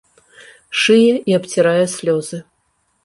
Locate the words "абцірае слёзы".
1.41-2.37